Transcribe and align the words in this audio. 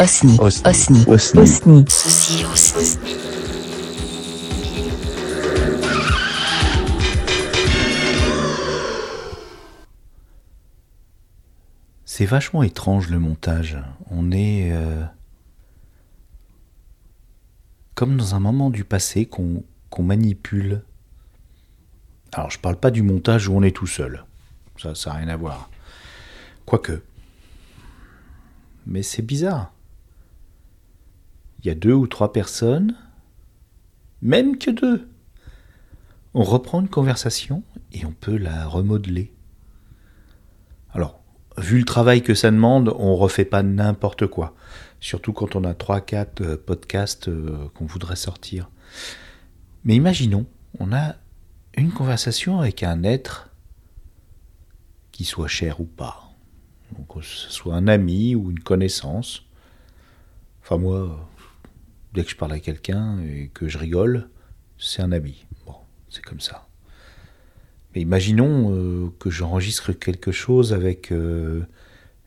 Osni. 0.00 0.38
Osni. 0.40 1.04
Osni. 1.06 1.84
Osni. 2.46 2.98
C'est 12.06 12.24
vachement 12.24 12.62
étrange 12.62 13.10
le 13.10 13.18
montage. 13.18 13.76
On 14.10 14.32
est 14.32 14.72
euh, 14.72 15.04
comme 17.94 18.16
dans 18.16 18.34
un 18.34 18.40
moment 18.40 18.70
du 18.70 18.84
passé 18.84 19.26
qu'on 19.26 19.64
qu'on 19.90 20.02
manipule. 20.02 20.82
Alors 22.32 22.50
je 22.50 22.58
parle 22.58 22.76
pas 22.76 22.90
du 22.90 23.02
montage 23.02 23.48
où 23.48 23.52
on 23.54 23.62
est 23.62 23.76
tout 23.76 23.86
seul. 23.86 24.24
Ça, 24.78 24.94
ça 24.94 25.10
n'a 25.10 25.16
rien 25.16 25.28
à 25.28 25.36
voir. 25.36 25.68
Quoique. 26.64 27.02
Mais 28.86 29.02
c'est 29.02 29.20
bizarre. 29.20 29.70
Il 31.62 31.68
y 31.68 31.70
a 31.70 31.74
deux 31.74 31.92
ou 31.92 32.06
trois 32.06 32.32
personnes, 32.32 32.96
même 34.22 34.56
que 34.56 34.70
deux. 34.70 35.08
On 36.32 36.42
reprend 36.42 36.80
une 36.80 36.88
conversation 36.88 37.62
et 37.92 38.06
on 38.06 38.12
peut 38.12 38.36
la 38.36 38.66
remodeler. 38.66 39.32
Alors, 40.92 41.20
vu 41.58 41.78
le 41.78 41.84
travail 41.84 42.22
que 42.22 42.34
ça 42.34 42.50
demande, 42.50 42.94
on 42.96 43.16
refait 43.16 43.44
pas 43.44 43.62
n'importe 43.62 44.26
quoi. 44.26 44.54
Surtout 45.00 45.32
quand 45.32 45.56
on 45.56 45.64
a 45.64 45.72
3-4 45.72 46.26
euh, 46.40 46.56
podcasts 46.56 47.28
euh, 47.28 47.68
qu'on 47.74 47.86
voudrait 47.86 48.16
sortir. 48.16 48.70
Mais 49.84 49.94
imaginons, 49.94 50.46
on 50.78 50.92
a 50.92 51.16
une 51.76 51.90
conversation 51.90 52.60
avec 52.60 52.82
un 52.82 53.02
être 53.02 53.50
qui 55.12 55.24
soit 55.24 55.48
cher 55.48 55.80
ou 55.80 55.84
pas. 55.84 56.26
Que 57.08 57.22
ce 57.22 57.50
soit 57.50 57.74
un 57.74 57.86
ami 57.86 58.34
ou 58.34 58.50
une 58.50 58.60
connaissance. 58.60 59.44
Enfin, 60.62 60.76
moi, 60.76 61.28
dès 62.12 62.24
que 62.24 62.30
je 62.30 62.36
parle 62.36 62.52
à 62.52 62.60
quelqu'un 62.60 63.20
et 63.22 63.50
que 63.52 63.68
je 63.68 63.78
rigole, 63.78 64.28
c'est 64.78 65.02
un 65.02 65.12
ami. 65.12 65.46
Bon, 65.66 65.74
c'est 66.08 66.24
comme 66.24 66.40
ça. 66.40 66.68
Mais 67.94 68.00
imaginons 68.02 68.72
euh, 68.72 69.10
que 69.18 69.30
j'enregistre 69.30 69.92
quelque 69.92 70.32
chose 70.32 70.72
avec 70.72 71.12
euh, 71.12 71.64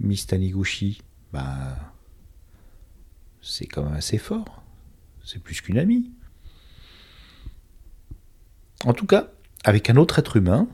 Miss 0.00 0.26
Taniguchi. 0.26 1.02
Ben, 1.32 1.76
c'est 3.40 3.66
quand 3.66 3.84
même 3.84 3.94
assez 3.94 4.18
fort. 4.18 4.62
C'est 5.24 5.42
plus 5.42 5.60
qu'une 5.60 5.78
amie. 5.78 6.10
En 8.84 8.92
tout 8.92 9.06
cas, 9.06 9.30
avec 9.64 9.88
un 9.90 9.96
autre 9.96 10.18
être 10.18 10.36
humain, 10.36 10.68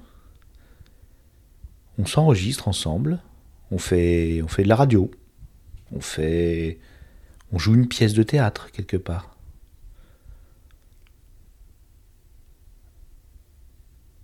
on 1.98 2.06
s'enregistre 2.06 2.66
ensemble, 2.66 3.20
on 3.70 3.78
fait, 3.78 4.40
on 4.42 4.48
fait 4.48 4.64
de 4.64 4.68
la 4.68 4.76
radio, 4.76 5.10
on 5.92 6.00
fait, 6.00 6.80
on 7.52 7.58
joue 7.58 7.74
une 7.74 7.88
pièce 7.88 8.14
de 8.14 8.22
théâtre 8.22 8.70
quelque 8.70 8.96
part. 8.96 9.36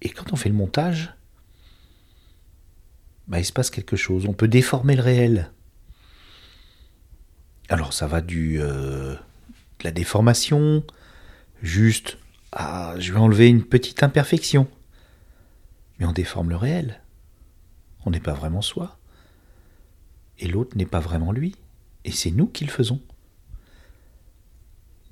Et 0.02 0.10
quand 0.10 0.32
on 0.32 0.36
fait 0.36 0.48
le 0.48 0.54
montage, 0.54 1.14
bah, 3.26 3.40
il 3.40 3.44
se 3.44 3.52
passe 3.52 3.70
quelque 3.70 3.96
chose. 3.96 4.26
On 4.26 4.34
peut 4.34 4.48
déformer 4.48 4.94
le 4.94 5.02
réel. 5.02 5.50
Alors 7.68 7.92
ça 7.92 8.06
va 8.06 8.20
du 8.20 8.60
euh, 8.60 9.14
de 9.14 9.84
la 9.84 9.90
déformation, 9.90 10.84
juste 11.62 12.18
ah, 12.52 12.94
je 12.98 13.12
vais 13.12 13.18
enlever 13.18 13.48
une 13.48 13.64
petite 13.64 14.02
imperfection. 14.02 14.68
Mais 15.98 16.06
on 16.06 16.12
déforme 16.12 16.50
le 16.50 16.56
réel. 16.56 17.02
On 18.04 18.10
n'est 18.10 18.20
pas 18.20 18.34
vraiment 18.34 18.62
soi. 18.62 18.98
Et 20.38 20.46
l'autre 20.46 20.76
n'est 20.76 20.86
pas 20.86 21.00
vraiment 21.00 21.32
lui. 21.32 21.56
Et 22.04 22.12
c'est 22.12 22.30
nous 22.30 22.46
qui 22.46 22.64
le 22.64 22.70
faisons. 22.70 23.00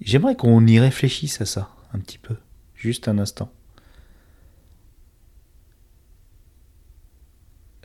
J'aimerais 0.05 0.37
qu'on 0.37 0.67
y 0.67 0.79
réfléchisse 0.79 1.41
à 1.41 1.47
ça 1.47 1.71
un 1.95 1.99
petit 1.99 2.19
peu, 2.19 2.37
juste 2.75 3.09
un 3.09 3.19
instant. 3.19 3.51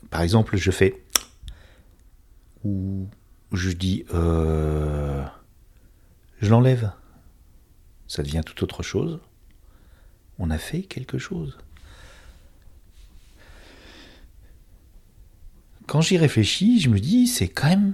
Par 0.09 0.21
exemple, 0.21 0.57
je 0.57 0.69
fais 0.69 1.01
ou 2.65 3.07
je 3.53 3.71
dis 3.71 4.05
euh, 4.13 5.23
je 6.41 6.49
l'enlève. 6.49 6.91
Ça 8.07 8.21
devient 8.21 8.41
tout 8.45 8.63
autre 8.63 8.83
chose. 8.83 9.19
On 10.39 10.49
a 10.49 10.57
fait 10.57 10.81
quelque 10.81 11.19
chose. 11.19 11.57
Quand 15.87 16.01
j'y 16.01 16.17
réfléchis, 16.17 16.81
je 16.81 16.89
me 16.89 16.99
dis 16.99 17.27
c'est 17.27 17.47
quand 17.47 17.69
même 17.69 17.93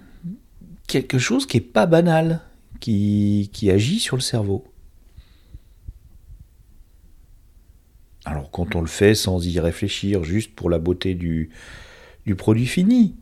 quelque 0.87 1.19
chose 1.19 1.45
qui 1.45 1.57
est 1.57 1.61
pas 1.61 1.85
banal, 1.85 2.41
qui, 2.79 3.69
agit 3.71 3.99
sur 3.99 4.15
le 4.15 4.21
cerveau. 4.21 4.65
Alors 8.25 8.49
quand 8.49 8.75
on 8.75 8.81
le 8.81 8.87
fait 8.87 9.15
sans 9.15 9.45
y 9.45 9.59
réfléchir, 9.59 10.23
juste 10.23 10.55
pour 10.55 10.69
la 10.69 10.79
beauté 10.79 11.13
du, 11.13 11.51
du 12.25 12.35
produit 12.35 12.65
fini, 12.65 13.15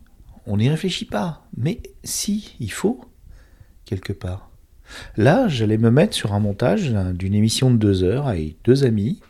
on 0.46 0.56
n'y 0.56 0.68
réfléchit 0.68 1.04
pas. 1.04 1.46
Mais 1.56 1.80
si, 2.04 2.56
il 2.60 2.72
faut, 2.72 3.04
quelque 3.84 4.12
part. 4.12 4.50
Là, 5.16 5.48
j'allais 5.48 5.78
me 5.78 5.90
mettre 5.90 6.14
sur 6.14 6.34
un 6.34 6.40
montage 6.40 6.90
d'une 7.14 7.34
émission 7.34 7.70
de 7.70 7.76
deux 7.76 8.02
heures 8.02 8.28
avec 8.28 8.56
deux 8.64 8.84
amis. 8.84 9.20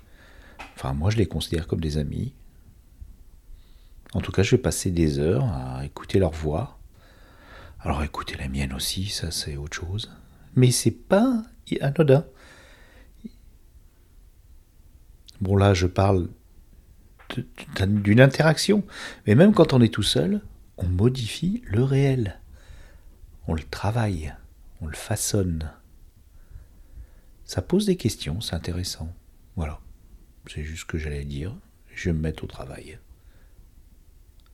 Enfin, 0.77 0.93
moi, 0.93 1.11
je 1.11 1.17
les 1.17 1.27
considère 1.27 1.67
comme 1.67 1.81
des 1.81 1.99
amis. 1.99 2.33
En 4.13 4.21
tout 4.21 4.33
cas, 4.33 4.43
je 4.43 4.53
vais 4.53 4.63
passer 4.63 4.91
des 4.91 5.19
heures 5.19 5.45
à 5.45 5.85
écouter 5.85 6.19
leur 6.19 6.33
voix. 6.33 6.79
Alors, 7.85 8.03
écouter 8.03 8.37
la 8.37 8.49
mienne 8.49 8.73
aussi, 8.73 9.09
ça, 9.09 9.31
c'est 9.31 9.57
autre 9.57 9.77
chose. 9.77 10.11
Mais 10.57 10.71
c'est 10.71 10.91
pas 10.91 11.43
anodin. 11.83 12.25
Bon, 15.41 15.57
là, 15.57 15.75
je 15.75 15.87
parle 15.87 16.31
d'une 17.87 18.21
interaction. 18.21 18.85
Mais 19.27 19.35
même 19.35 19.53
quand 19.53 19.75
on 19.75 19.83
est 19.83 19.93
tout 19.93 20.03
seul, 20.03 20.41
on 20.79 20.87
modifie 20.87 21.63
le 21.67 21.83
réel. 21.83 22.41
On 23.47 23.55
le 23.55 23.63
travaille, 23.63 24.35
on 24.81 24.87
le 24.87 24.97
façonne. 24.97 25.71
Ça 27.45 27.61
pose 27.61 27.85
des 27.85 27.97
questions, 27.97 28.41
c'est 28.41 28.55
intéressant. 28.55 29.15
Voilà, 29.57 29.81
c'est 30.51 30.65
juste 30.65 30.81
ce 30.83 30.87
que 30.87 30.97
j'allais 30.97 31.25
dire. 31.25 31.55
Je 31.95 32.09
vais 32.09 32.15
me 32.15 32.21
mettre 32.21 32.45
au 32.45 32.47
travail. 32.47 32.99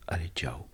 Allez, 0.09 0.33
ciao. 0.35 0.67